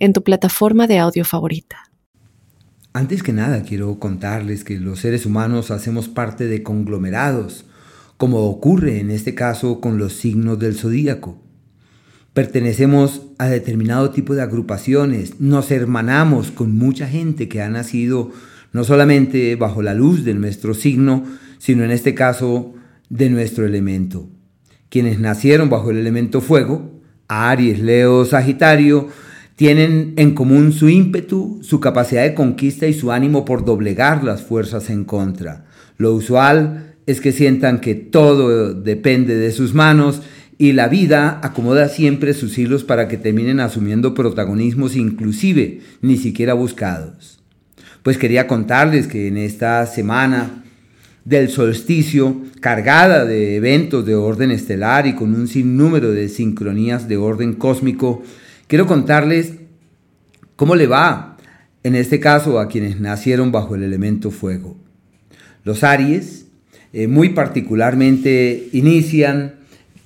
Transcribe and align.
en 0.00 0.12
tu 0.12 0.24
plataforma 0.24 0.86
de 0.88 0.98
audio 0.98 1.24
favorita. 1.24 1.90
Antes 2.92 3.22
que 3.22 3.32
nada 3.32 3.62
quiero 3.62 4.00
contarles 4.00 4.64
que 4.64 4.80
los 4.80 4.98
seres 4.98 5.24
humanos 5.24 5.70
hacemos 5.70 6.08
parte 6.08 6.46
de 6.46 6.64
conglomerados, 6.64 7.66
como 8.16 8.40
ocurre 8.48 8.98
en 8.98 9.10
este 9.10 9.34
caso 9.36 9.80
con 9.80 9.98
los 9.98 10.14
signos 10.14 10.58
del 10.58 10.74
zodíaco. 10.74 11.40
Pertenecemos 12.32 13.22
a 13.38 13.46
determinado 13.46 14.10
tipo 14.10 14.34
de 14.34 14.42
agrupaciones, 14.42 15.40
nos 15.40 15.70
hermanamos 15.70 16.50
con 16.50 16.76
mucha 16.76 17.06
gente 17.06 17.48
que 17.48 17.62
ha 17.62 17.68
nacido 17.68 18.32
no 18.72 18.84
solamente 18.84 19.54
bajo 19.56 19.82
la 19.82 19.94
luz 19.94 20.24
de 20.24 20.34
nuestro 20.34 20.74
signo, 20.74 21.24
sino 21.58 21.84
en 21.84 21.90
este 21.90 22.14
caso 22.14 22.74
de 23.08 23.30
nuestro 23.30 23.66
elemento. 23.66 24.28
Quienes 24.88 25.20
nacieron 25.20 25.70
bajo 25.70 25.90
el 25.90 25.98
elemento 25.98 26.40
fuego, 26.40 27.00
Aries, 27.28 27.80
Leo, 27.80 28.24
Sagitario, 28.24 29.08
tienen 29.60 30.14
en 30.16 30.30
común 30.34 30.72
su 30.72 30.88
ímpetu, 30.88 31.58
su 31.60 31.80
capacidad 31.80 32.22
de 32.22 32.32
conquista 32.32 32.86
y 32.86 32.94
su 32.94 33.12
ánimo 33.12 33.44
por 33.44 33.62
doblegar 33.62 34.24
las 34.24 34.40
fuerzas 34.40 34.88
en 34.88 35.04
contra. 35.04 35.66
Lo 35.98 36.14
usual 36.14 36.94
es 37.04 37.20
que 37.20 37.30
sientan 37.30 37.78
que 37.82 37.94
todo 37.94 38.72
depende 38.72 39.36
de 39.36 39.52
sus 39.52 39.74
manos 39.74 40.22
y 40.56 40.72
la 40.72 40.88
vida 40.88 41.40
acomoda 41.42 41.90
siempre 41.90 42.32
sus 42.32 42.56
hilos 42.56 42.84
para 42.84 43.06
que 43.06 43.18
terminen 43.18 43.60
asumiendo 43.60 44.14
protagonismos 44.14 44.96
inclusive 44.96 45.80
ni 46.00 46.16
siquiera 46.16 46.54
buscados. 46.54 47.42
Pues 48.02 48.16
quería 48.16 48.46
contarles 48.46 49.08
que 49.08 49.28
en 49.28 49.36
esta 49.36 49.84
semana 49.84 50.64
del 51.26 51.50
solsticio, 51.50 52.40
cargada 52.60 53.26
de 53.26 53.56
eventos 53.56 54.06
de 54.06 54.14
orden 54.14 54.52
estelar 54.52 55.06
y 55.06 55.14
con 55.14 55.34
un 55.34 55.48
sinnúmero 55.48 56.12
de 56.12 56.30
sincronías 56.30 57.08
de 57.08 57.18
orden 57.18 57.52
cósmico, 57.52 58.22
Quiero 58.70 58.86
contarles 58.86 59.54
cómo 60.54 60.76
le 60.76 60.86
va, 60.86 61.36
en 61.82 61.96
este 61.96 62.20
caso, 62.20 62.60
a 62.60 62.68
quienes 62.68 63.00
nacieron 63.00 63.50
bajo 63.50 63.74
el 63.74 63.82
elemento 63.82 64.30
fuego. 64.30 64.76
Los 65.64 65.82
Aries, 65.82 66.46
eh, 66.92 67.08
muy 67.08 67.30
particularmente, 67.30 68.68
inician 68.70 69.56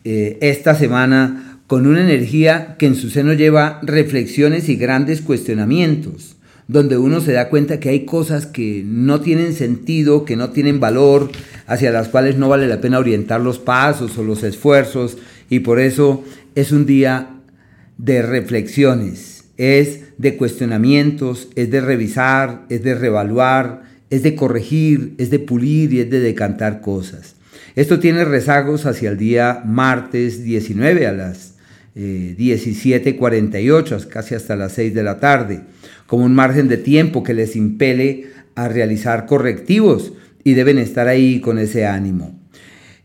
eh, 0.04 0.38
esta 0.40 0.74
semana 0.74 1.60
con 1.66 1.86
una 1.86 2.00
energía 2.00 2.76
que 2.78 2.86
en 2.86 2.94
su 2.94 3.10
seno 3.10 3.34
lleva 3.34 3.80
reflexiones 3.82 4.70
y 4.70 4.76
grandes 4.76 5.20
cuestionamientos, 5.20 6.36
donde 6.66 6.96
uno 6.96 7.20
se 7.20 7.32
da 7.32 7.50
cuenta 7.50 7.80
que 7.80 7.90
hay 7.90 8.06
cosas 8.06 8.46
que 8.46 8.82
no 8.82 9.20
tienen 9.20 9.52
sentido, 9.52 10.24
que 10.24 10.36
no 10.36 10.52
tienen 10.52 10.80
valor, 10.80 11.30
hacia 11.66 11.92
las 11.92 12.08
cuales 12.08 12.38
no 12.38 12.48
vale 12.48 12.66
la 12.66 12.80
pena 12.80 12.98
orientar 12.98 13.42
los 13.42 13.58
pasos 13.58 14.16
o 14.16 14.24
los 14.24 14.42
esfuerzos, 14.42 15.18
y 15.50 15.58
por 15.58 15.80
eso 15.80 16.24
es 16.54 16.72
un 16.72 16.86
día 16.86 17.33
de 17.98 18.22
reflexiones, 18.22 19.44
es 19.56 20.00
de 20.18 20.36
cuestionamientos, 20.36 21.48
es 21.54 21.70
de 21.70 21.80
revisar, 21.80 22.64
es 22.68 22.82
de 22.82 22.94
revaluar, 22.94 23.82
es 24.10 24.22
de 24.22 24.34
corregir, 24.34 25.14
es 25.18 25.30
de 25.30 25.38
pulir 25.38 25.92
y 25.92 26.00
es 26.00 26.10
de 26.10 26.20
decantar 26.20 26.80
cosas. 26.80 27.36
Esto 27.74 27.98
tiene 27.98 28.24
rezagos 28.24 28.86
hacia 28.86 29.10
el 29.10 29.18
día 29.18 29.62
martes 29.64 30.44
19 30.44 31.06
a 31.06 31.12
las 31.12 31.54
17.48, 31.96 34.02
eh, 34.02 34.08
casi 34.08 34.34
hasta 34.34 34.56
las 34.56 34.72
6 34.72 34.94
de 34.94 35.02
la 35.02 35.20
tarde, 35.20 35.62
como 36.06 36.24
un 36.24 36.34
margen 36.34 36.68
de 36.68 36.76
tiempo 36.76 37.22
que 37.22 37.34
les 37.34 37.56
impele 37.56 38.28
a 38.54 38.68
realizar 38.68 39.26
correctivos 39.26 40.12
y 40.42 40.54
deben 40.54 40.78
estar 40.78 41.08
ahí 41.08 41.40
con 41.40 41.58
ese 41.58 41.86
ánimo. 41.86 42.38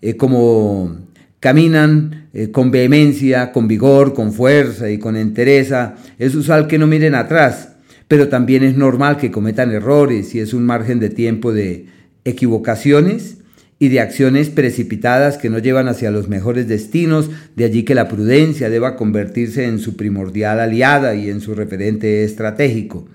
Eh, 0.01 0.15
como 0.15 0.97
caminan 1.39 2.27
eh, 2.33 2.51
con 2.51 2.71
vehemencia, 2.71 3.51
con 3.51 3.67
vigor, 3.67 4.13
con 4.13 4.33
fuerza 4.33 4.89
y 4.89 4.97
con 4.97 5.15
entereza, 5.15 5.95
es 6.17 6.35
usual 6.35 6.67
que 6.67 6.77
no 6.77 6.87
miren 6.87 7.15
atrás, 7.15 7.73
pero 8.07 8.27
también 8.27 8.63
es 8.63 8.75
normal 8.75 9.17
que 9.17 9.31
cometan 9.31 9.71
errores 9.71 10.35
y 10.35 10.39
es 10.39 10.53
un 10.53 10.65
margen 10.65 10.99
de 10.99 11.09
tiempo 11.09 11.53
de 11.53 11.85
equivocaciones 12.25 13.37
y 13.81 13.87
de 13.87 14.01
acciones 14.01 14.49
precipitadas 14.49 15.37
que 15.37 15.49
no 15.49 15.57
llevan 15.59 15.87
hacia 15.87 16.11
los 16.11 16.27
mejores 16.27 16.67
destinos, 16.67 17.29
de 17.55 17.63
allí 17.63 17.83
que 17.83 17.95
la 17.95 18.09
prudencia 18.09 18.69
deba 18.69 18.97
convertirse 18.97 19.65
en 19.65 19.79
su 19.79 19.95
primordial 19.95 20.59
aliada 20.59 21.15
y 21.15 21.29
en 21.29 21.39
su 21.39 21.55
referente 21.55 22.25
estratégico. 22.25 23.07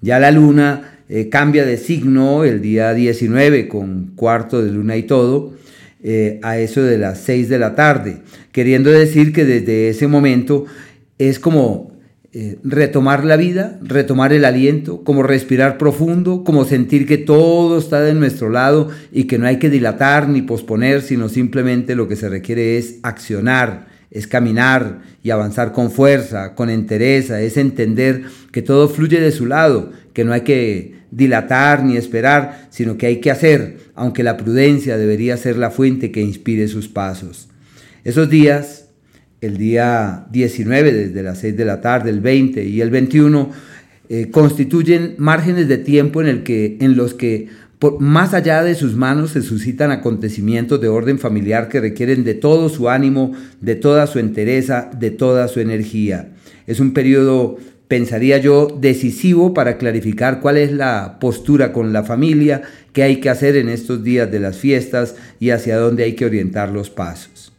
Ya 0.00 0.20
la 0.20 0.30
luna 0.30 0.98
eh, 1.08 1.28
cambia 1.28 1.64
de 1.64 1.76
signo 1.76 2.44
el 2.44 2.62
día 2.62 2.94
19 2.94 3.66
con 3.66 4.12
cuarto 4.14 4.62
de 4.62 4.70
luna 4.70 4.96
y 4.96 5.02
todo, 5.02 5.54
eh, 6.02 6.40
a 6.42 6.58
eso 6.58 6.82
de 6.82 6.98
las 6.98 7.18
6 7.20 7.48
de 7.48 7.58
la 7.58 7.74
tarde, 7.74 8.22
queriendo 8.50 8.90
decir 8.90 9.32
que 9.32 9.44
desde 9.44 9.88
ese 9.88 10.08
momento 10.08 10.66
es 11.18 11.38
como 11.38 11.92
eh, 12.34 12.58
retomar 12.64 13.24
la 13.26 13.36
vida, 13.36 13.78
retomar 13.82 14.32
el 14.32 14.46
aliento, 14.46 15.04
como 15.04 15.22
respirar 15.22 15.76
profundo, 15.76 16.44
como 16.44 16.64
sentir 16.64 17.06
que 17.06 17.18
todo 17.18 17.78
está 17.78 18.00
de 18.00 18.14
nuestro 18.14 18.48
lado 18.48 18.88
y 19.12 19.24
que 19.24 19.36
no 19.36 19.46
hay 19.46 19.58
que 19.58 19.68
dilatar 19.68 20.30
ni 20.30 20.40
posponer, 20.40 21.02
sino 21.02 21.28
simplemente 21.28 21.94
lo 21.94 22.08
que 22.08 22.16
se 22.16 22.30
requiere 22.30 22.78
es 22.78 23.00
accionar, 23.02 23.86
es 24.10 24.26
caminar 24.26 25.02
y 25.22 25.28
avanzar 25.28 25.72
con 25.72 25.90
fuerza, 25.90 26.54
con 26.54 26.70
entereza, 26.70 27.42
es 27.42 27.58
entender 27.58 28.22
que 28.50 28.62
todo 28.62 28.88
fluye 28.88 29.20
de 29.20 29.30
su 29.30 29.44
lado, 29.44 29.92
que 30.14 30.24
no 30.24 30.32
hay 30.32 30.40
que 30.40 31.01
dilatar 31.12 31.84
ni 31.84 31.96
esperar, 31.96 32.66
sino 32.70 32.96
que 32.96 33.06
hay 33.06 33.20
que 33.20 33.30
hacer, 33.30 33.76
aunque 33.94 34.24
la 34.24 34.36
prudencia 34.36 34.96
debería 34.96 35.36
ser 35.36 35.58
la 35.58 35.70
fuente 35.70 36.10
que 36.10 36.22
inspire 36.22 36.66
sus 36.66 36.88
pasos. 36.88 37.48
Esos 38.02 38.28
días, 38.28 38.88
el 39.40 39.58
día 39.58 40.26
19 40.32 40.92
desde 40.92 41.22
las 41.22 41.38
6 41.38 41.56
de 41.56 41.64
la 41.64 41.80
tarde, 41.80 42.10
el 42.10 42.20
20 42.20 42.64
y 42.64 42.80
el 42.80 42.90
21, 42.90 43.50
eh, 44.08 44.30
constituyen 44.30 45.14
márgenes 45.18 45.68
de 45.68 45.78
tiempo 45.78 46.22
en, 46.22 46.28
el 46.28 46.42
que, 46.42 46.78
en 46.80 46.96
los 46.96 47.14
que 47.14 47.48
por, 47.78 48.00
más 48.00 48.32
allá 48.32 48.62
de 48.62 48.74
sus 48.74 48.96
manos 48.96 49.32
se 49.32 49.42
suscitan 49.42 49.90
acontecimientos 49.90 50.80
de 50.80 50.88
orden 50.88 51.18
familiar 51.18 51.68
que 51.68 51.80
requieren 51.80 52.24
de 52.24 52.34
todo 52.34 52.70
su 52.70 52.88
ánimo, 52.88 53.32
de 53.60 53.74
toda 53.74 54.06
su 54.06 54.18
entereza, 54.18 54.90
de 54.98 55.10
toda 55.10 55.46
su 55.48 55.60
energía. 55.60 56.30
Es 56.66 56.80
un 56.80 56.94
periodo 56.94 57.58
pensaría 57.92 58.38
yo, 58.38 58.74
decisivo 58.80 59.52
para 59.52 59.76
clarificar 59.76 60.40
cuál 60.40 60.56
es 60.56 60.72
la 60.72 61.18
postura 61.20 61.74
con 61.74 61.92
la 61.92 62.02
familia, 62.02 62.62
qué 62.94 63.02
hay 63.02 63.16
que 63.16 63.28
hacer 63.28 63.54
en 63.54 63.68
estos 63.68 64.02
días 64.02 64.32
de 64.32 64.40
las 64.40 64.56
fiestas 64.56 65.14
y 65.38 65.50
hacia 65.50 65.76
dónde 65.76 66.04
hay 66.04 66.14
que 66.14 66.24
orientar 66.24 66.70
los 66.70 66.88
pasos. 66.88 67.52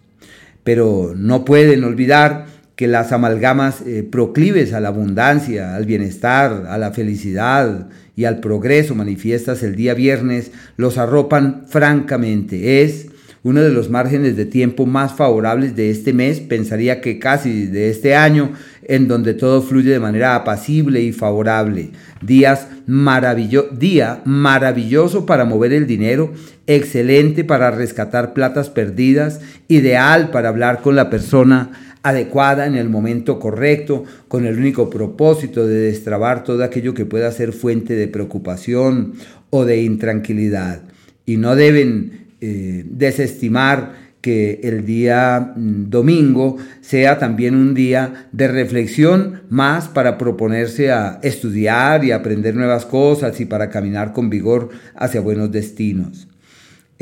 Pero 0.64 1.14
no 1.16 1.46
pueden 1.46 1.84
olvidar 1.84 2.48
que 2.76 2.88
las 2.88 3.12
amalgamas 3.12 3.82
eh, 3.82 4.02
proclives 4.02 4.74
a 4.74 4.80
la 4.80 4.88
abundancia, 4.88 5.76
al 5.76 5.86
bienestar, 5.86 6.66
a 6.68 6.80
la 6.80 6.90
felicidad 6.90 7.90
y 8.16 8.26
al 8.26 8.40
progreso 8.40 8.96
manifiestas 8.96 9.62
el 9.62 9.76
día 9.76 9.94
viernes 9.94 10.50
los 10.78 10.98
arropan 10.98 11.66
francamente. 11.68 12.82
Es 12.82 13.06
uno 13.44 13.62
de 13.62 13.72
los 13.72 13.90
márgenes 13.90 14.38
de 14.38 14.46
tiempo 14.46 14.86
más 14.86 15.14
favorables 15.14 15.76
de 15.76 15.90
este 15.90 16.14
mes, 16.14 16.40
pensaría 16.40 17.02
que 17.02 17.20
casi 17.20 17.66
de 17.66 17.90
este 17.90 18.16
año, 18.16 18.54
en 18.84 19.10
donde 19.10 19.34
todo 19.34 19.62
fluye 19.62 19.92
de 19.92 20.00
manera 20.00 20.36
apacible 20.36 21.02
y 21.02 21.12
favorable. 21.12 21.92
Días 22.22 22.68
maravillo 22.88 23.68
día 23.72 24.22
maravilloso 24.24 25.26
para 25.26 25.44
mover 25.44 25.74
el 25.74 25.88
dinero, 25.88 26.34
excelente 26.68 27.44
para 27.44 27.72
rescatar 27.72 28.34
platas 28.34 28.70
perdidas, 28.70 29.42
ideal 29.68 30.32
para 30.32 30.50
hablar 30.50 30.82
con 30.82 30.96
la 30.96 31.10
persona 31.10 31.98
adecuada 32.02 32.66
en 32.66 32.76
el 32.76 32.90
momento 32.90 33.40
correcto, 33.40 34.04
con 34.28 34.46
el 34.46 34.58
único 34.58 34.90
propósito 34.90 35.68
de 35.68 35.76
destrabar 35.76 36.44
todo 36.46 36.64
aquello 36.64 36.94
que 36.94 37.06
pueda 37.06 37.32
ser 37.32 37.52
fuente 37.52 37.96
de 37.96 38.08
preocupación 38.08 39.14
o 39.50 39.66
de 39.66 39.82
intranquilidad. 39.82 40.82
Y 41.26 41.38
no 41.38 41.56
deben 41.56 42.23
eh, 42.46 42.84
desestimar 42.86 43.94
que 44.20 44.60
el 44.64 44.86
día 44.86 45.54
mm, 45.56 45.90
domingo 45.90 46.58
sea 46.82 47.20
también 47.20 47.56
un 47.56 47.74
día 47.74 48.28
de 48.34 48.50
reflexión 48.50 49.44
más 49.50 49.88
para 49.88 50.18
proponerse 50.18 50.92
a 50.92 51.20
estudiar 51.24 52.04
y 52.04 52.12
aprender 52.12 52.54
nuevas 52.54 52.86
cosas 52.86 53.40
y 53.40 53.46
para 53.46 53.70
caminar 53.70 54.12
con 54.12 54.30
vigor 54.30 54.72
hacia 54.94 55.22
buenos 55.22 55.54
destinos. 55.54 56.28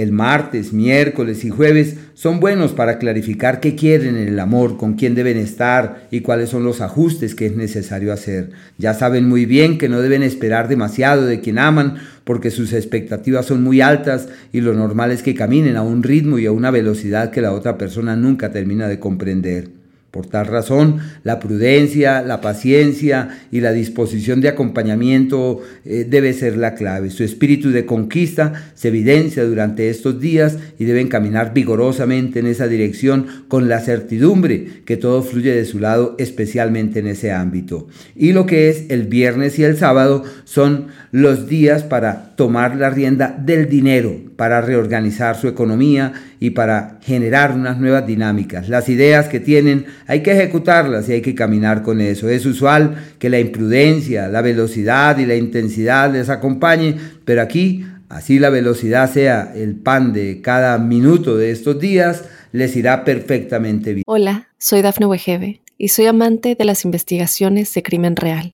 El 0.01 0.11
martes, 0.11 0.73
miércoles 0.73 1.45
y 1.45 1.51
jueves 1.51 1.95
son 2.15 2.39
buenos 2.39 2.71
para 2.71 2.97
clarificar 2.97 3.59
qué 3.59 3.75
quieren 3.75 4.17
en 4.17 4.27
el 4.29 4.39
amor, 4.39 4.75
con 4.77 4.95
quién 4.95 5.13
deben 5.13 5.37
estar 5.37 6.07
y 6.09 6.21
cuáles 6.21 6.49
son 6.49 6.63
los 6.63 6.81
ajustes 6.81 7.35
que 7.35 7.45
es 7.45 7.55
necesario 7.55 8.11
hacer. 8.11 8.49
Ya 8.79 8.95
saben 8.95 9.29
muy 9.29 9.45
bien 9.45 9.77
que 9.77 9.89
no 9.89 10.01
deben 10.01 10.23
esperar 10.23 10.67
demasiado 10.67 11.27
de 11.27 11.39
quien 11.39 11.59
aman 11.59 11.97
porque 12.23 12.49
sus 12.49 12.73
expectativas 12.73 13.45
son 13.45 13.61
muy 13.61 13.81
altas 13.81 14.27
y 14.51 14.61
lo 14.61 14.73
normal 14.73 15.11
es 15.11 15.21
que 15.21 15.35
caminen 15.35 15.77
a 15.77 15.83
un 15.83 16.01
ritmo 16.01 16.39
y 16.39 16.47
a 16.47 16.51
una 16.51 16.71
velocidad 16.71 17.29
que 17.29 17.41
la 17.41 17.51
otra 17.51 17.77
persona 17.77 18.15
nunca 18.15 18.51
termina 18.51 18.87
de 18.87 18.97
comprender. 18.97 19.80
Por 20.11 20.25
tal 20.25 20.47
razón, 20.47 20.99
la 21.23 21.39
prudencia, 21.39 22.21
la 22.21 22.41
paciencia 22.41 23.29
y 23.49 23.61
la 23.61 23.71
disposición 23.71 24.41
de 24.41 24.49
acompañamiento 24.49 25.61
eh, 25.85 26.05
debe 26.07 26.33
ser 26.33 26.57
la 26.57 26.75
clave. 26.75 27.09
Su 27.11 27.23
espíritu 27.23 27.71
de 27.71 27.85
conquista 27.85 28.71
se 28.75 28.89
evidencia 28.89 29.45
durante 29.45 29.89
estos 29.89 30.19
días 30.19 30.57
y 30.77 30.83
deben 30.83 31.07
caminar 31.07 31.53
vigorosamente 31.53 32.39
en 32.39 32.47
esa 32.47 32.67
dirección 32.67 33.25
con 33.47 33.69
la 33.69 33.79
certidumbre 33.79 34.81
que 34.83 34.97
todo 34.97 35.23
fluye 35.23 35.55
de 35.55 35.63
su 35.63 35.79
lado, 35.79 36.15
especialmente 36.19 36.99
en 36.99 37.07
ese 37.07 37.31
ámbito. 37.31 37.87
Y 38.13 38.33
lo 38.33 38.45
que 38.45 38.67
es 38.67 38.87
el 38.89 39.03
viernes 39.03 39.59
y 39.59 39.63
el 39.63 39.77
sábado 39.77 40.25
son 40.43 40.87
los 41.11 41.47
días 41.47 41.83
para 41.83 42.35
tomar 42.35 42.75
la 42.75 42.89
rienda 42.89 43.33
del 43.45 43.69
dinero, 43.69 44.13
para 44.41 44.59
reorganizar 44.59 45.39
su 45.39 45.47
economía 45.47 46.13
y 46.39 46.49
para 46.49 46.97
generar 47.03 47.51
unas 47.51 47.77
nuevas 47.77 48.07
dinámicas. 48.07 48.69
Las 48.69 48.89
ideas 48.89 49.27
que 49.27 49.39
tienen 49.39 49.85
hay 50.07 50.23
que 50.23 50.31
ejecutarlas 50.31 51.07
y 51.07 51.11
hay 51.11 51.21
que 51.21 51.35
caminar 51.35 51.83
con 51.83 52.01
eso. 52.01 52.27
Es 52.27 52.47
usual 52.47 52.95
que 53.19 53.29
la 53.29 53.39
imprudencia, 53.39 54.29
la 54.29 54.41
velocidad 54.41 55.19
y 55.19 55.27
la 55.27 55.35
intensidad 55.35 56.11
les 56.11 56.29
acompañe, 56.29 56.95
pero 57.23 57.43
aquí, 57.43 57.85
así 58.09 58.39
la 58.39 58.49
velocidad 58.49 59.13
sea 59.13 59.53
el 59.55 59.75
pan 59.75 60.11
de 60.11 60.41
cada 60.41 60.79
minuto 60.79 61.37
de 61.37 61.51
estos 61.51 61.79
días, 61.79 62.23
les 62.51 62.75
irá 62.75 63.05
perfectamente 63.05 63.93
bien. 63.93 64.03
Hola, 64.07 64.47
soy 64.57 64.81
Dafne 64.81 65.05
Wegebe 65.05 65.61
y 65.77 65.89
soy 65.89 66.07
amante 66.07 66.55
de 66.55 66.65
las 66.65 66.83
investigaciones 66.83 67.71
de 67.75 67.83
crimen 67.83 68.15
real. 68.15 68.53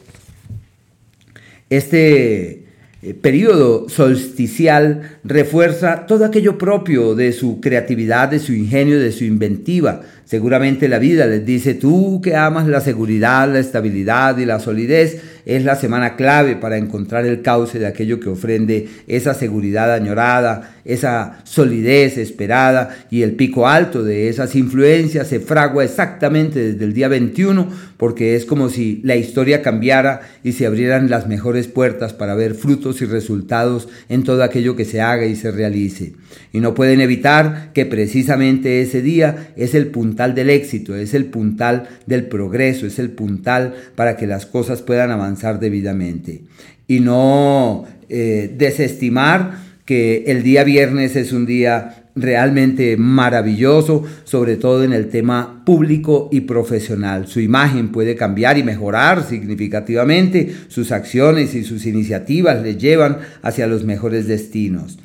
este 1.71 2.65
eh, 3.01 3.15
periodo 3.19 3.89
solsticial 3.89 5.17
refuerza 5.23 6.05
todo 6.05 6.25
aquello 6.25 6.57
propio 6.57 7.15
de 7.15 7.31
su 7.31 7.61
creatividad, 7.61 8.29
de 8.29 8.39
su 8.39 8.53
ingenio, 8.53 8.99
de 8.99 9.11
su 9.11 9.23
inventiva. 9.23 10.01
Seguramente 10.25 10.87
la 10.87 10.99
vida 10.99 11.25
les 11.25 11.45
dice, 11.45 11.73
tú 11.73 12.21
que 12.21 12.35
amas 12.35 12.67
la 12.67 12.81
seguridad, 12.81 13.51
la 13.51 13.59
estabilidad 13.59 14.37
y 14.37 14.45
la 14.45 14.59
solidez, 14.59 15.21
es 15.45 15.63
la 15.63 15.75
semana 15.75 16.15
clave 16.15 16.57
para 16.57 16.77
encontrar 16.77 17.25
el 17.25 17.41
cauce 17.41 17.79
de 17.79 17.87
aquello 17.87 18.19
que 18.19 18.29
ofrende 18.29 18.87
esa 19.07 19.33
seguridad 19.33 19.93
añorada, 19.93 20.75
esa 20.85 21.41
solidez 21.43 22.17
esperada 22.17 22.95
y 23.09 23.21
el 23.21 23.33
pico 23.33 23.67
alto 23.67 24.03
de 24.03 24.29
esas 24.29 24.55
influencias 24.55 25.27
se 25.27 25.39
fragua 25.39 25.83
exactamente 25.83 26.59
desde 26.59 26.85
el 26.85 26.93
día 26.93 27.07
21 27.07 27.67
porque 27.97 28.35
es 28.35 28.45
como 28.45 28.69
si 28.69 28.99
la 29.03 29.15
historia 29.15 29.61
cambiara 29.61 30.21
y 30.43 30.53
se 30.53 30.65
abrieran 30.65 31.09
las 31.09 31.27
mejores 31.27 31.67
puertas 31.67 32.13
para 32.13 32.33
ver 32.33 32.55
frutos 32.55 33.01
y 33.01 33.05
resultados 33.05 33.89
en 34.09 34.23
todo 34.23 34.43
aquello 34.43 34.75
que 34.75 34.85
se 34.85 35.01
haga 35.01 35.27
y 35.27 35.35
se 35.35 35.51
realice. 35.51 36.13
Y 36.51 36.61
no 36.61 36.73
pueden 36.73 36.99
evitar 36.99 37.71
que 37.73 37.85
precisamente 37.85 38.81
ese 38.81 39.03
día 39.03 39.53
es 39.55 39.75
el 39.75 39.87
puntal 39.87 40.33
del 40.33 40.49
éxito, 40.49 40.95
es 40.95 41.13
el 41.13 41.25
puntal 41.25 41.89
del 42.07 42.25
progreso, 42.25 42.87
es 42.87 42.97
el 42.97 43.11
puntal 43.11 43.75
para 43.95 44.17
que 44.17 44.25
las 44.25 44.47
cosas 44.47 44.81
puedan 44.81 45.11
avanzar 45.11 45.59
debidamente. 45.59 46.41
Y 46.87 47.01
no 47.01 47.85
eh, 48.09 48.53
desestimar 48.57 49.70
que 49.91 50.23
el 50.27 50.41
día 50.41 50.63
viernes 50.63 51.17
es 51.17 51.33
un 51.33 51.45
día 51.45 52.05
realmente 52.15 52.95
maravilloso, 52.95 54.05
sobre 54.23 54.55
todo 54.55 54.85
en 54.85 54.93
el 54.93 55.09
tema 55.09 55.63
público 55.65 56.29
y 56.31 56.39
profesional. 56.39 57.27
Su 57.27 57.41
imagen 57.41 57.91
puede 57.91 58.15
cambiar 58.15 58.57
y 58.57 58.63
mejorar 58.63 59.27
significativamente, 59.27 60.49
sus 60.69 60.93
acciones 60.93 61.55
y 61.55 61.65
sus 61.65 61.85
iniciativas 61.85 62.63
le 62.63 62.77
llevan 62.77 63.17
hacia 63.41 63.67
los 63.67 63.83
mejores 63.83 64.27
destinos. 64.27 64.97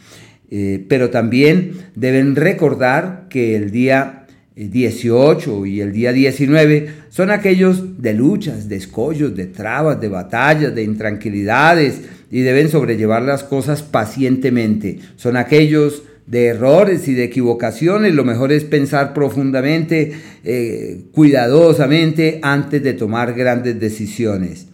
Eh, 0.52 0.86
pero 0.88 1.10
también 1.10 1.72
deben 1.96 2.36
recordar 2.36 3.26
que 3.28 3.56
el 3.56 3.72
día 3.72 4.26
18 4.54 5.66
y 5.66 5.80
el 5.80 5.92
día 5.92 6.12
19 6.12 6.90
son 7.10 7.32
aquellos 7.32 8.00
de 8.00 8.14
luchas, 8.14 8.68
de 8.68 8.76
escollos, 8.76 9.34
de 9.34 9.46
trabas, 9.46 10.00
de 10.00 10.08
batallas, 10.08 10.76
de 10.76 10.84
intranquilidades, 10.84 12.02
y 12.30 12.40
deben 12.40 12.68
sobrellevar 12.68 13.22
las 13.22 13.44
cosas 13.44 13.82
pacientemente. 13.82 14.98
Son 15.16 15.36
aquellos 15.36 16.02
de 16.26 16.46
errores 16.46 17.06
y 17.08 17.14
de 17.14 17.24
equivocaciones, 17.24 18.14
lo 18.14 18.24
mejor 18.24 18.52
es 18.52 18.64
pensar 18.64 19.14
profundamente, 19.14 20.12
eh, 20.44 21.02
cuidadosamente, 21.12 22.40
antes 22.42 22.82
de 22.82 22.94
tomar 22.94 23.34
grandes 23.34 23.78
decisiones. 23.78 24.66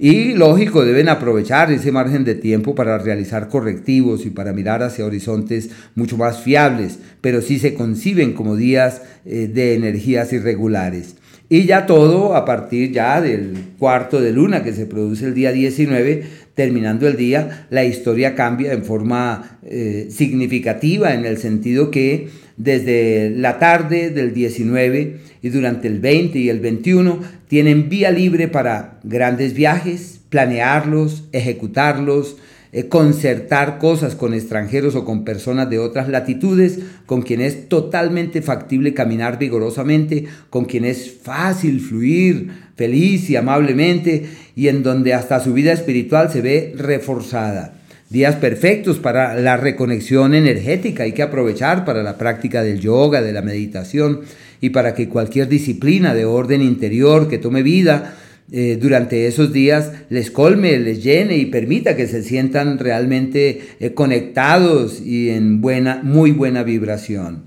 Y 0.00 0.34
lógico, 0.34 0.84
deben 0.84 1.08
aprovechar 1.08 1.72
ese 1.72 1.90
margen 1.90 2.22
de 2.22 2.36
tiempo 2.36 2.76
para 2.76 2.98
realizar 2.98 3.48
correctivos 3.48 4.26
y 4.26 4.30
para 4.30 4.52
mirar 4.52 4.82
hacia 4.84 5.04
horizontes 5.04 5.70
mucho 5.96 6.16
más 6.16 6.40
fiables, 6.40 7.00
pero 7.20 7.42
sí 7.42 7.58
se 7.58 7.74
conciben 7.74 8.32
como 8.32 8.54
días 8.54 9.02
eh, 9.24 9.50
de 9.52 9.74
energías 9.74 10.32
irregulares. 10.32 11.16
Y 11.48 11.64
ya 11.64 11.86
todo 11.86 12.36
a 12.36 12.44
partir 12.44 12.92
ya 12.92 13.20
del 13.20 13.54
cuarto 13.78 14.20
de 14.20 14.32
luna 14.32 14.62
que 14.62 14.74
se 14.74 14.86
produce 14.86 15.24
el 15.24 15.34
día 15.34 15.50
19, 15.50 16.24
terminando 16.58 17.06
el 17.06 17.16
día, 17.16 17.68
la 17.70 17.84
historia 17.84 18.34
cambia 18.34 18.72
en 18.72 18.84
forma 18.84 19.60
eh, 19.62 20.08
significativa 20.10 21.14
en 21.14 21.24
el 21.24 21.38
sentido 21.38 21.92
que 21.92 22.30
desde 22.56 23.30
la 23.30 23.60
tarde 23.60 24.10
del 24.10 24.34
19 24.34 25.20
y 25.40 25.48
durante 25.50 25.86
el 25.86 26.00
20 26.00 26.36
y 26.36 26.48
el 26.48 26.58
21 26.58 27.20
tienen 27.46 27.88
vía 27.88 28.10
libre 28.10 28.48
para 28.48 28.98
grandes 29.04 29.54
viajes, 29.54 30.18
planearlos, 30.30 31.28
ejecutarlos, 31.30 32.38
eh, 32.72 32.88
concertar 32.88 33.78
cosas 33.78 34.14
con 34.14 34.34
extranjeros 34.34 34.94
o 34.94 35.04
con 35.04 35.24
personas 35.24 35.70
de 35.70 35.78
otras 35.78 36.08
latitudes, 36.08 36.80
con 37.06 37.22
quien 37.22 37.40
es 37.40 37.68
totalmente 37.68 38.42
factible 38.42 38.94
caminar 38.94 39.38
vigorosamente, 39.38 40.26
con 40.50 40.64
quien 40.64 40.84
es 40.84 41.12
fácil 41.22 41.80
fluir 41.80 42.68
feliz 42.78 43.28
y 43.28 43.36
amablemente 43.36 44.26
y 44.54 44.68
en 44.68 44.84
donde 44.84 45.12
hasta 45.12 45.40
su 45.40 45.52
vida 45.52 45.72
espiritual 45.72 46.30
se 46.30 46.40
ve 46.40 46.74
reforzada. 46.76 47.74
Días 48.08 48.36
perfectos 48.36 48.98
para 48.98 49.34
la 49.34 49.58
reconexión 49.58 50.34
energética, 50.34 51.02
hay 51.02 51.12
que 51.12 51.24
aprovechar 51.24 51.84
para 51.84 52.02
la 52.02 52.16
práctica 52.16 52.62
del 52.62 52.80
yoga, 52.80 53.20
de 53.20 53.32
la 53.32 53.42
meditación 53.42 54.20
y 54.60 54.70
para 54.70 54.94
que 54.94 55.08
cualquier 55.08 55.48
disciplina 55.48 56.14
de 56.14 56.24
orden 56.24 56.62
interior 56.62 57.28
que 57.28 57.38
tome 57.38 57.62
vida 57.62 58.14
eh, 58.50 58.78
durante 58.80 59.26
esos 59.26 59.52
días 59.52 59.92
les 60.08 60.30
colme, 60.30 60.78
les 60.78 61.02
llene 61.02 61.36
y 61.36 61.46
permita 61.46 61.96
que 61.96 62.06
se 62.06 62.22
sientan 62.22 62.78
realmente 62.78 63.60
eh, 63.78 63.92
conectados 63.92 65.02
y 65.02 65.28
en 65.30 65.60
buena, 65.60 66.00
muy 66.02 66.32
buena 66.32 66.62
vibración. 66.62 67.44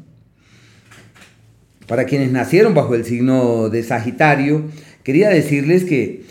Para 1.88 2.05
quienes 2.05 2.31
nacieron 2.31 2.75
bajo 2.75 2.93
el 2.93 3.03
signo 3.03 3.70
de 3.70 3.81
Sagitario, 3.81 4.65
quería 5.03 5.29
decirles 5.29 5.86
que 5.86 6.22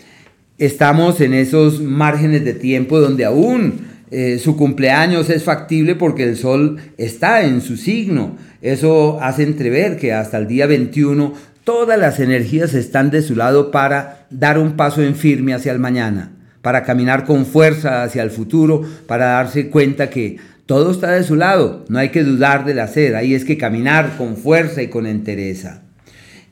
estamos 0.57 1.19
en 1.19 1.33
esos 1.33 1.81
márgenes 1.81 2.45
de 2.45 2.53
tiempo 2.53 2.99
donde 2.99 3.25
aún 3.25 3.91
eh, 4.09 4.39
su 4.39 4.55
cumpleaños 4.55 5.29
es 5.29 5.43
factible 5.43 5.95
porque 5.95 6.23
el 6.23 6.37
sol 6.37 6.79
está 6.97 7.43
en 7.43 7.61
su 7.61 7.77
signo. 7.77 8.37
Eso 8.61 9.19
hace 9.21 9.43
entrever 9.43 9.97
que 9.97 10.13
hasta 10.13 10.37
el 10.37 10.47
día 10.47 10.65
21 10.67 11.33
Todas 11.63 11.99
las 11.99 12.19
energías 12.19 12.73
están 12.73 13.11
de 13.11 13.21
su 13.21 13.35
lado 13.35 13.69
para 13.69 14.25
dar 14.31 14.57
un 14.57 14.75
paso 14.75 15.03
en 15.03 15.15
firme 15.15 15.53
hacia 15.53 15.71
el 15.71 15.77
mañana, 15.77 16.31
para 16.63 16.83
caminar 16.83 17.23
con 17.23 17.45
fuerza 17.45 18.03
hacia 18.03 18.23
el 18.23 18.31
futuro, 18.31 18.81
para 19.05 19.25
darse 19.25 19.69
cuenta 19.69 20.09
que 20.09 20.37
todo 20.65 20.91
está 20.91 21.11
de 21.11 21.23
su 21.23 21.35
lado, 21.35 21.85
no 21.87 21.99
hay 21.99 22.09
que 22.09 22.23
dudar 22.23 22.65
del 22.65 22.79
hacer, 22.79 23.15
ahí 23.15 23.35
es 23.35 23.45
que 23.45 23.57
caminar 23.57 24.17
con 24.17 24.37
fuerza 24.37 24.81
y 24.81 24.87
con 24.87 25.05
entereza. 25.05 25.83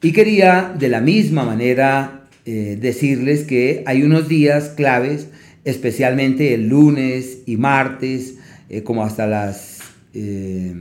Y 0.02 0.12
quería 0.12 0.76
de 0.78 0.90
la 0.90 1.02
misma 1.02 1.44
manera 1.44 2.26
eh, 2.46 2.78
decirles 2.80 3.46
que 3.46 3.84
hay 3.88 4.04
unos 4.04 4.28
días 4.28 4.74
claves, 4.76 5.28
especialmente 5.66 6.54
el 6.54 6.70
lunes 6.70 7.40
y 7.48 7.58
martes, 7.58 8.36
eh, 8.70 8.84
como 8.84 9.04
hasta 9.04 9.26
las... 9.26 9.80
Eh, 10.14 10.76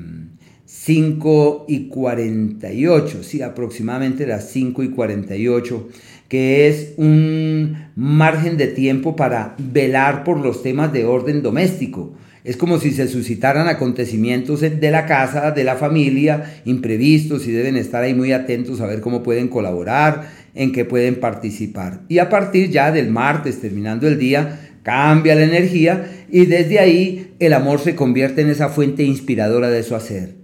5 0.89 1.67
y 1.69 1.89
48, 1.89 3.23
sí, 3.23 3.43
aproximadamente 3.43 4.27
las 4.27 4.49
5 4.49 4.83
y 4.85 4.89
48, 4.89 5.87
que 6.29 6.67
es 6.67 6.95
un 6.97 7.77
margen 7.95 8.57
de 8.57 8.69
tiempo 8.69 9.15
para 9.15 9.55
velar 9.59 10.25
por 10.25 10.41
los 10.41 10.63
temas 10.63 10.91
de 10.91 11.05
orden 11.05 11.43
doméstico. 11.43 12.15
Es 12.43 12.57
como 12.57 12.79
si 12.79 12.93
se 12.93 13.07
suscitaran 13.07 13.69
acontecimientos 13.69 14.63
de 14.63 14.91
la 14.91 15.05
casa, 15.05 15.51
de 15.51 15.63
la 15.63 15.77
familia, 15.77 16.63
imprevistos 16.65 17.47
y 17.47 17.53
deben 17.53 17.77
estar 17.77 18.03
ahí 18.03 18.15
muy 18.15 18.33
atentos 18.33 18.81
a 18.81 18.87
ver 18.87 19.03
cómo 19.03 19.23
pueden 19.23 19.49
colaborar, 19.49 20.31
en 20.55 20.73
qué 20.73 20.87
pueden 20.87 21.17
participar. 21.21 22.01
Y 22.09 22.17
a 22.17 22.31
partir 22.31 22.71
ya 22.71 22.91
del 22.93 23.11
martes, 23.11 23.61
terminando 23.61 24.09
el 24.09 24.19
día, 24.19 24.71
cambia 24.83 25.35
la 25.35 25.45
energía 25.45 26.27
y 26.31 26.47
desde 26.47 26.79
ahí 26.79 27.35
el 27.41 27.53
amor 27.53 27.79
se 27.79 27.95
convierte 27.95 28.41
en 28.41 28.49
esa 28.49 28.71
fuente 28.71 29.03
inspiradora 29.03 29.69
de 29.69 29.83
su 29.83 29.95
hacer. 29.95 30.38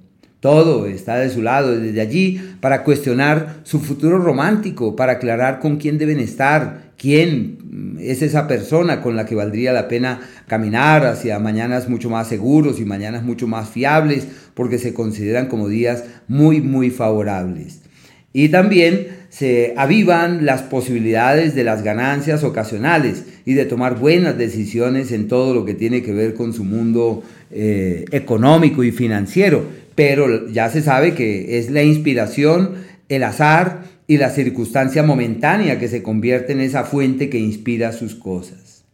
Todo 0.44 0.84
está 0.84 1.16
de 1.16 1.30
su 1.30 1.40
lado 1.40 1.74
desde 1.80 2.02
allí 2.02 2.38
para 2.60 2.84
cuestionar 2.84 3.60
su 3.62 3.80
futuro 3.80 4.18
romántico, 4.18 4.94
para 4.94 5.12
aclarar 5.12 5.58
con 5.58 5.78
quién 5.78 5.96
deben 5.96 6.20
estar, 6.20 6.92
quién 6.98 7.96
es 7.98 8.20
esa 8.20 8.46
persona 8.46 9.00
con 9.00 9.16
la 9.16 9.24
que 9.24 9.34
valdría 9.34 9.72
la 9.72 9.88
pena 9.88 10.20
caminar 10.46 11.06
hacia 11.06 11.38
mañanas 11.38 11.88
mucho 11.88 12.10
más 12.10 12.28
seguros 12.28 12.78
y 12.78 12.84
mañanas 12.84 13.22
mucho 13.22 13.46
más 13.46 13.70
fiables, 13.70 14.26
porque 14.52 14.76
se 14.76 14.92
consideran 14.92 15.46
como 15.46 15.66
días 15.66 16.04
muy, 16.28 16.60
muy 16.60 16.90
favorables. 16.90 17.80
Y 18.34 18.50
también 18.50 19.24
se 19.30 19.72
avivan 19.78 20.44
las 20.44 20.60
posibilidades 20.60 21.54
de 21.54 21.64
las 21.64 21.82
ganancias 21.82 22.44
ocasionales 22.44 23.24
y 23.46 23.54
de 23.54 23.64
tomar 23.64 23.98
buenas 23.98 24.36
decisiones 24.36 25.10
en 25.10 25.26
todo 25.26 25.54
lo 25.54 25.64
que 25.64 25.72
tiene 25.72 26.02
que 26.02 26.12
ver 26.12 26.34
con 26.34 26.52
su 26.52 26.64
mundo 26.64 27.22
eh, 27.50 28.04
económico 28.10 28.84
y 28.84 28.90
financiero 28.90 29.83
pero 29.94 30.48
ya 30.48 30.70
se 30.70 30.82
sabe 30.82 31.14
que 31.14 31.58
es 31.58 31.70
la 31.70 31.82
inspiración, 31.82 32.74
el 33.08 33.22
azar 33.22 33.84
y 34.06 34.18
la 34.18 34.30
circunstancia 34.30 35.02
momentánea 35.02 35.78
que 35.78 35.88
se 35.88 36.02
convierte 36.02 36.52
en 36.52 36.60
esa 36.60 36.84
fuente 36.84 37.30
que 37.30 37.38
inspira 37.38 37.92
sus 37.92 38.14
cosas. 38.14 38.84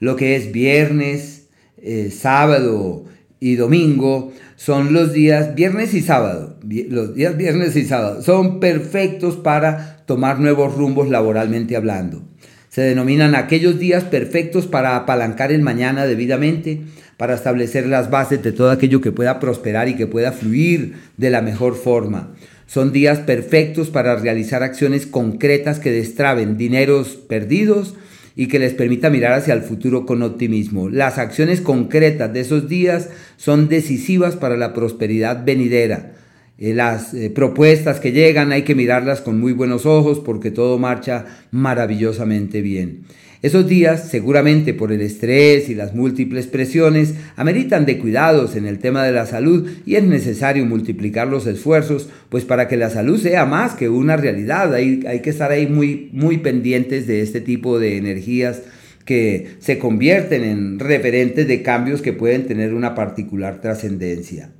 Lo 0.00 0.16
que 0.16 0.36
es 0.36 0.52
viernes, 0.52 1.48
eh, 1.78 2.10
sábado 2.10 3.04
y 3.40 3.56
domingo 3.56 4.32
son 4.56 4.92
los 4.92 5.12
días 5.12 5.54
viernes 5.54 5.94
y 5.94 6.00
sábado. 6.00 6.58
Los 6.62 7.14
días 7.14 7.36
viernes 7.36 7.76
y 7.76 7.84
sábado 7.84 8.22
son 8.22 8.60
perfectos 8.60 9.36
para 9.36 10.04
tomar 10.06 10.38
nuevos 10.38 10.74
rumbos 10.74 11.08
laboralmente 11.10 11.76
hablando. 11.76 12.22
Se 12.68 12.82
denominan 12.82 13.34
aquellos 13.34 13.78
días 13.78 14.04
perfectos 14.04 14.66
para 14.66 14.96
apalancar 14.96 15.50
el 15.50 15.62
mañana 15.62 16.06
debidamente, 16.06 16.82
para 17.16 17.34
establecer 17.34 17.86
las 17.86 18.10
bases 18.10 18.42
de 18.42 18.52
todo 18.52 18.70
aquello 18.70 19.00
que 19.00 19.12
pueda 19.12 19.40
prosperar 19.40 19.88
y 19.88 19.96
que 19.96 20.06
pueda 20.06 20.32
fluir 20.32 20.94
de 21.16 21.30
la 21.30 21.42
mejor 21.42 21.74
forma. 21.76 22.34
Son 22.66 22.92
días 22.92 23.20
perfectos 23.20 23.90
para 23.90 24.16
realizar 24.16 24.62
acciones 24.62 25.06
concretas 25.06 25.78
que 25.78 25.92
destraben 25.92 26.58
dineros 26.58 27.16
perdidos 27.16 27.94
y 28.34 28.48
que 28.48 28.58
les 28.58 28.74
permita 28.74 29.08
mirar 29.08 29.32
hacia 29.32 29.54
el 29.54 29.62
futuro 29.62 30.04
con 30.04 30.22
optimismo. 30.22 30.90
Las 30.90 31.18
acciones 31.18 31.60
concretas 31.60 32.32
de 32.32 32.40
esos 32.40 32.68
días 32.68 33.08
son 33.36 33.68
decisivas 33.68 34.36
para 34.36 34.56
la 34.56 34.74
prosperidad 34.74 35.44
venidera. 35.44 36.12
Eh, 36.58 36.74
las 36.74 37.14
eh, 37.14 37.30
propuestas 37.30 38.00
que 38.00 38.12
llegan 38.12 38.52
hay 38.52 38.62
que 38.62 38.74
mirarlas 38.74 39.20
con 39.20 39.38
muy 39.38 39.52
buenos 39.52 39.86
ojos 39.86 40.20
porque 40.20 40.50
todo 40.50 40.78
marcha 40.78 41.24
maravillosamente 41.50 42.60
bien. 42.62 43.04
Esos 43.46 43.68
días, 43.68 44.08
seguramente 44.10 44.74
por 44.74 44.90
el 44.90 45.00
estrés 45.00 45.68
y 45.68 45.76
las 45.76 45.94
múltiples 45.94 46.48
presiones, 46.48 47.14
ameritan 47.36 47.86
de 47.86 47.96
cuidados 47.96 48.56
en 48.56 48.66
el 48.66 48.80
tema 48.80 49.04
de 49.04 49.12
la 49.12 49.24
salud 49.24 49.70
y 49.86 49.94
es 49.94 50.02
necesario 50.02 50.66
multiplicar 50.66 51.28
los 51.28 51.46
esfuerzos, 51.46 52.08
pues 52.28 52.44
para 52.44 52.66
que 52.66 52.76
la 52.76 52.90
salud 52.90 53.20
sea 53.20 53.46
más 53.46 53.74
que 53.74 53.88
una 53.88 54.16
realidad, 54.16 54.74
hay, 54.74 55.04
hay 55.06 55.20
que 55.20 55.30
estar 55.30 55.52
ahí 55.52 55.68
muy, 55.68 56.10
muy 56.12 56.38
pendientes 56.38 57.06
de 57.06 57.20
este 57.20 57.40
tipo 57.40 57.78
de 57.78 57.98
energías 57.98 58.62
que 59.04 59.46
se 59.60 59.78
convierten 59.78 60.42
en 60.42 60.80
referentes 60.80 61.46
de 61.46 61.62
cambios 61.62 62.02
que 62.02 62.12
pueden 62.12 62.48
tener 62.48 62.74
una 62.74 62.96
particular 62.96 63.60
trascendencia. 63.60 64.50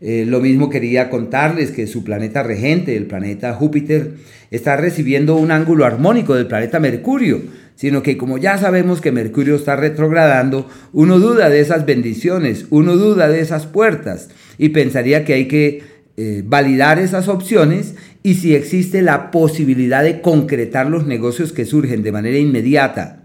Eh, 0.00 0.26
lo 0.26 0.40
mismo 0.40 0.70
quería 0.70 1.08
contarles 1.08 1.70
que 1.70 1.86
su 1.86 2.02
planeta 2.02 2.42
regente, 2.42 2.96
el 2.96 3.06
planeta 3.06 3.54
Júpiter, 3.54 4.14
está 4.50 4.76
recibiendo 4.76 5.36
un 5.36 5.52
ángulo 5.52 5.84
armónico 5.84 6.34
del 6.34 6.48
planeta 6.48 6.80
Mercurio, 6.80 7.40
sino 7.74 8.02
que 8.02 8.16
como 8.16 8.38
ya 8.38 8.58
sabemos 8.58 9.00
que 9.00 9.12
Mercurio 9.12 9.56
está 9.56 9.76
retrogradando, 9.76 10.68
uno 10.92 11.18
duda 11.18 11.50
de 11.50 11.60
esas 11.60 11.86
bendiciones, 11.86 12.66
uno 12.70 12.96
duda 12.96 13.28
de 13.28 13.40
esas 13.40 13.66
puertas 13.66 14.30
y 14.58 14.70
pensaría 14.70 15.24
que 15.24 15.34
hay 15.34 15.48
que 15.48 15.82
eh, 16.16 16.42
validar 16.46 16.98
esas 16.98 17.28
opciones 17.28 17.94
y 18.22 18.34
si 18.34 18.54
existe 18.54 19.02
la 19.02 19.30
posibilidad 19.30 20.02
de 20.04 20.20
concretar 20.20 20.88
los 20.88 21.06
negocios 21.06 21.52
que 21.52 21.64
surgen 21.64 22.02
de 22.02 22.12
manera 22.12 22.38
inmediata 22.38 23.24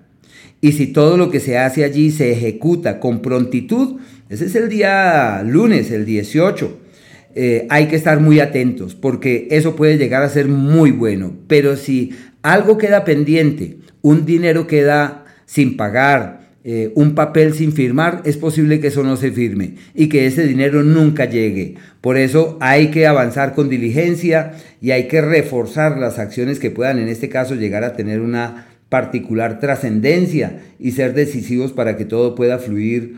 y 0.62 0.74
si 0.74 0.88
todo 0.88 1.18
lo 1.18 1.30
que 1.30 1.40
se 1.40 1.58
hace 1.58 1.84
allí 1.84 2.12
se 2.12 2.32
ejecuta 2.32 3.00
con 3.00 3.22
prontitud, 3.22 4.00
ese 4.30 4.46
es 4.46 4.56
el 4.56 4.70
día 4.70 5.42
lunes, 5.44 5.92
el 5.92 6.06
18. 6.06 6.78
Eh, 7.36 7.68
hay 7.70 7.88
que 7.88 7.96
estar 7.96 8.20
muy 8.20 8.40
atentos 8.40 8.96
porque 8.96 9.48
eso 9.52 9.76
puede 9.76 9.98
llegar 9.98 10.24
a 10.24 10.30
ser 10.30 10.48
muy 10.48 10.92
bueno. 10.92 11.34
Pero 11.48 11.76
si 11.76 12.12
algo 12.42 12.78
queda 12.78 13.06
pendiente, 13.06 13.78
un 14.02 14.26
dinero 14.26 14.68
queda 14.68 15.26
sin 15.46 15.78
pagar, 15.78 16.40
eh, 16.64 16.92
un 16.96 17.16
papel 17.16 17.54
sin 17.54 17.72
firmar, 17.72 18.22
es 18.26 18.36
posible 18.36 18.80
que 18.80 18.88
eso 18.88 19.04
no 19.04 19.16
se 19.16 19.32
firme 19.32 19.76
y 19.96 20.10
que 20.10 20.26
ese 20.26 20.46
dinero 20.46 20.84
nunca 20.84 21.26
llegue. 21.26 21.76
Por 22.02 22.18
eso 22.18 22.58
hay 22.60 22.92
que 22.92 23.08
avanzar 23.08 23.56
con 23.56 23.70
diligencia 23.70 24.54
y 24.82 24.92
hay 24.92 25.08
que 25.08 25.22
reforzar 25.22 25.98
las 25.98 26.20
acciones 26.20 26.60
que 26.60 26.72
puedan 26.72 27.00
en 27.00 27.08
este 27.08 27.30
caso 27.30 27.56
llegar 27.56 27.84
a 27.84 27.94
tener 27.94 28.20
una 28.20 28.68
particular 28.90 29.60
trascendencia 29.60 30.60
y 30.80 30.92
ser 30.92 31.14
decisivos 31.14 31.72
para 31.72 31.96
que 31.96 32.06
todo 32.06 32.36
pueda 32.36 32.60
fluir 32.60 33.18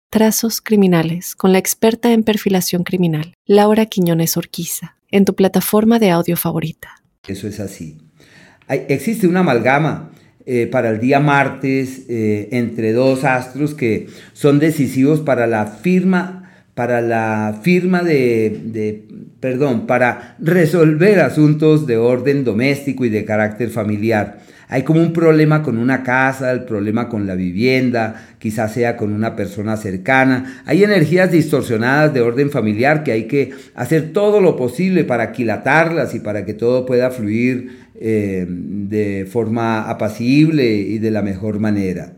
Trazos 0.11 0.59
Criminales 0.59 1.35
con 1.35 1.53
la 1.53 1.57
experta 1.57 2.11
en 2.11 2.23
perfilación 2.23 2.83
criminal, 2.83 3.33
Laura 3.45 3.85
Quiñones 3.85 4.35
Orquiza, 4.35 4.97
en 5.09 5.23
tu 5.23 5.35
plataforma 5.35 5.99
de 5.99 6.09
audio 6.09 6.35
favorita. 6.35 7.01
Eso 7.25 7.47
es 7.47 7.61
así. 7.61 7.97
existe 8.67 9.25
una 9.25 9.39
amalgama 9.39 10.11
eh, 10.45 10.67
para 10.67 10.89
el 10.89 10.99
día 10.99 11.21
martes 11.21 12.01
eh, 12.09 12.49
entre 12.51 12.91
dos 12.91 13.23
astros 13.23 13.73
que 13.73 14.07
son 14.33 14.59
decisivos 14.59 15.21
para 15.21 15.47
la 15.47 15.65
firma 15.65 16.41
para 16.73 16.99
la 16.99 17.61
firma 17.63 18.03
de, 18.03 19.05
perdón, 19.39 19.87
para 19.87 20.35
resolver 20.39 21.21
asuntos 21.21 21.87
de 21.87 21.95
orden 21.95 22.43
doméstico 22.43 23.05
y 23.05 23.09
de 23.09 23.23
carácter 23.23 23.69
familiar. 23.69 24.39
Hay 24.71 24.83
como 24.83 25.01
un 25.01 25.11
problema 25.11 25.63
con 25.63 25.77
una 25.77 26.01
casa, 26.01 26.49
el 26.49 26.63
problema 26.63 27.09
con 27.09 27.27
la 27.27 27.35
vivienda, 27.35 28.35
quizás 28.39 28.73
sea 28.73 28.95
con 28.95 29.11
una 29.11 29.35
persona 29.35 29.75
cercana. 29.75 30.63
Hay 30.65 30.81
energías 30.81 31.29
distorsionadas 31.29 32.13
de 32.13 32.21
orden 32.21 32.49
familiar 32.49 33.03
que 33.03 33.11
hay 33.11 33.25
que 33.25 33.51
hacer 33.75 34.13
todo 34.13 34.39
lo 34.39 34.55
posible 34.55 35.03
para 35.03 35.23
aquilatarlas 35.23 36.15
y 36.15 36.21
para 36.21 36.45
que 36.45 36.53
todo 36.53 36.85
pueda 36.85 37.11
fluir 37.11 37.79
eh, 37.99 38.45
de 38.47 39.27
forma 39.29 39.89
apacible 39.89 40.73
y 40.73 40.99
de 40.99 41.11
la 41.11 41.21
mejor 41.21 41.59
manera. 41.59 42.13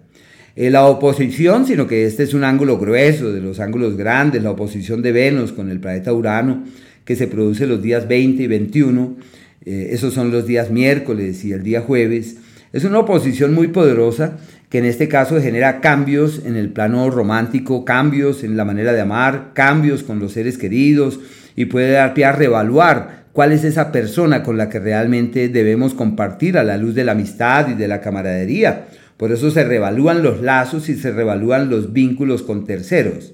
Eh, 0.55 0.69
la 0.69 0.85
oposición, 0.85 1.65
sino 1.65 1.87
que 1.87 2.05
este 2.05 2.21
es 2.21 2.35
un 2.35 2.43
ángulo 2.43 2.77
grueso, 2.77 3.33
de 3.33 3.41
los 3.41 3.59
ángulos 3.59 3.97
grandes, 3.97 4.43
la 4.43 4.51
oposición 4.51 5.01
de 5.01 5.11
Venus 5.11 5.53
con 5.53 5.71
el 5.71 5.79
planeta 5.79 6.13
Urano, 6.13 6.65
que 7.03 7.15
se 7.15 7.25
produce 7.25 7.65
los 7.65 7.81
días 7.81 8.07
20 8.07 8.43
y 8.43 8.47
21, 8.47 9.17
eh, 9.65 9.89
esos 9.91 10.13
son 10.13 10.31
los 10.31 10.47
días 10.47 10.71
miércoles 10.71 11.43
y 11.45 11.51
el 11.51 11.63
día 11.63 11.81
jueves, 11.81 12.37
es 12.71 12.83
una 12.83 12.99
oposición 12.99 13.53
muy 13.53 13.67
poderosa 13.67 14.37
que 14.69 14.79
en 14.79 14.85
este 14.85 15.07
caso 15.07 15.39
genera 15.39 15.81
cambios 15.81 16.41
en 16.45 16.55
el 16.55 16.69
plano 16.69 17.09
romántico, 17.11 17.85
cambios 17.85 18.43
en 18.43 18.57
la 18.57 18.65
manera 18.65 18.93
de 18.93 19.01
amar, 19.01 19.51
cambios 19.53 20.01
con 20.01 20.19
los 20.19 20.33
seres 20.33 20.57
queridos 20.57 21.19
y 21.55 21.65
puede 21.65 21.91
dar 21.91 22.13
pie 22.15 22.25
a 22.25 22.31
reevaluar 22.31 23.25
cuál 23.31 23.51
es 23.51 23.63
esa 23.63 23.91
persona 23.91 24.41
con 24.41 24.57
la 24.57 24.69
que 24.69 24.79
realmente 24.79 25.49
debemos 25.49 25.93
compartir 25.93 26.57
a 26.57 26.63
la 26.63 26.77
luz 26.77 26.95
de 26.95 27.03
la 27.03 27.11
amistad 27.11 27.69
y 27.69 27.73
de 27.75 27.87
la 27.87 28.01
camaradería 28.01 28.87
por 29.17 29.31
eso 29.31 29.51
se 29.51 29.63
revalúan 29.63 30.23
los 30.23 30.41
lazos 30.41 30.89
y 30.89 30.95
se 30.95 31.11
revalúan 31.11 31.69
los 31.69 31.93
vínculos 31.93 32.41
con 32.41 32.65
terceros. 32.65 33.33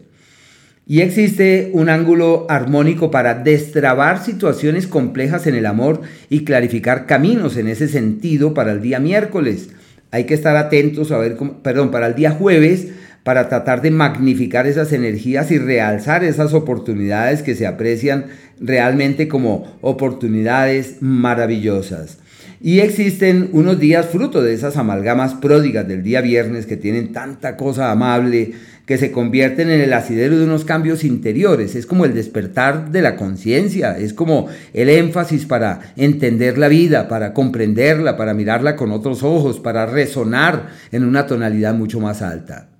Y 0.90 1.02
existe 1.02 1.70
un 1.74 1.88
ángulo 1.88 2.48
armónico 2.50 3.12
para 3.12 3.36
destrabar 3.36 4.26
situaciones 4.26 4.88
complejas 4.88 5.46
en 5.46 5.54
el 5.54 5.68
amor 5.68 6.02
y 6.32 6.46
clarificar 6.46 7.06
caminos 7.06 7.58
en 7.58 7.68
ese 7.68 7.88
sentido 7.88 8.56
para 8.56 8.72
el 8.72 8.82
día 8.82 9.00
miércoles. 9.00 9.70
Hay 10.10 10.24
que 10.24 10.34
estar 10.34 10.56
atentos 10.56 11.12
a 11.12 11.20
ver 11.20 11.38
perdón, 11.62 11.92
para 11.92 12.08
el 12.08 12.16
día 12.16 12.32
jueves 12.32 12.88
para 13.24 13.50
tratar 13.50 13.84
de 13.84 13.92
magnificar 13.92 14.66
esas 14.66 14.92
energías 14.92 15.52
y 15.52 15.60
realzar 15.60 16.24
esas 16.24 16.56
oportunidades 16.56 17.44
que 17.44 17.54
se 17.54 17.68
aprecian 17.68 18.26
realmente 18.60 19.28
como 19.28 19.78
oportunidades 19.82 20.96
maravillosas. 21.02 22.18
Y 22.62 22.80
existen 22.80 23.50
unos 23.54 23.80
días 23.80 24.08
fruto 24.08 24.42
de 24.42 24.54
esas 24.54 24.76
amalgamas 24.76 25.36
pródigas 25.36 25.88
del 25.88 26.02
día 26.02 26.22
viernes 26.22 26.66
que 26.66 26.78
tienen 26.78 27.14
tanta 27.14 27.56
cosa 27.56 27.92
amable 27.92 28.54
que 28.90 28.98
se 28.98 29.12
convierten 29.12 29.70
en 29.70 29.82
el 29.82 29.94
asidero 29.94 30.40
de 30.40 30.46
unos 30.46 30.66
cambios 30.66 31.04
interiores. 31.04 31.76
Es 31.76 31.86
como 31.86 32.06
el 32.06 32.16
despertar 32.16 32.90
de 32.90 33.04
la 33.04 33.18
conciencia, 33.18 33.96
es 33.96 34.16
como 34.16 34.48
el 34.74 34.90
énfasis 34.90 35.46
para 35.46 35.94
entender 35.96 36.58
la 36.58 36.70
vida, 36.70 37.08
para 37.08 37.36
comprenderla, 37.36 38.18
para 38.18 38.34
mirarla 38.34 38.76
con 38.76 38.92
otros 38.92 39.22
ojos, 39.22 39.60
para 39.60 39.86
resonar 39.86 40.72
en 40.92 41.04
una 41.04 41.28
tonalidad 41.28 41.76
mucho 41.76 42.00
más 42.00 42.24
alta. 42.24 42.72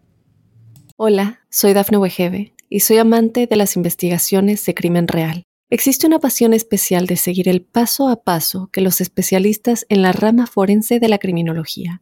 Hola, 0.98 1.42
soy 1.52 1.74
Dafne 1.74 2.00
Wegebe 2.00 2.56
y 2.70 2.80
soy 2.80 2.98
amante 2.98 3.46
de 3.46 3.56
las 3.56 3.76
investigaciones 3.76 4.66
de 4.66 4.74
crimen 4.74 5.08
real. 5.08 5.44
Existe 5.70 6.08
una 6.08 6.18
pasión 6.18 6.56
especial 6.56 7.06
de 7.06 7.18
seguir 7.18 7.48
el 7.48 7.62
paso 7.62 8.10
a 8.10 8.24
paso 8.24 8.72
que 8.74 8.82
los 8.82 9.00
especialistas 9.00 9.86
en 9.90 10.02
la 10.02 10.12
rama 10.12 10.48
forense 10.48 11.00
de 11.00 11.08
la 11.08 11.20
criminología 11.20 12.02